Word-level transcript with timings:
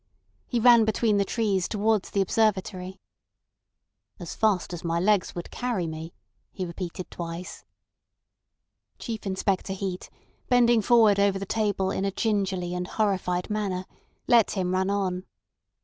He 0.47 0.59
ran 0.59 0.83
between 0.83 1.17
the 1.17 1.23
trees 1.23 1.67
towards 1.67 2.09
the 2.09 2.23
Observatory. 2.23 2.99
"As 4.19 4.33
fast 4.33 4.73
as 4.73 4.83
my 4.83 4.99
legs 4.99 5.35
would 5.35 5.51
carry 5.51 5.85
me," 5.85 6.15
he 6.51 6.65
repeated 6.65 7.11
twice. 7.11 7.65
Chief 8.97 9.27
Inspector 9.27 9.73
Heat, 9.73 10.09
bending 10.49 10.81
forward 10.81 11.19
over 11.19 11.37
the 11.37 11.45
table 11.45 11.91
in 11.91 12.03
a 12.03 12.09
gingerly 12.09 12.73
and 12.73 12.87
horrified 12.87 13.51
manner, 13.51 13.85
let 14.25 14.49
him 14.49 14.71
run 14.71 14.89
on. 14.89 15.25